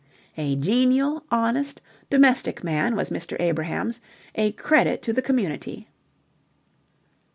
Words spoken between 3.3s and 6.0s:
Abrahams, a credit to the community.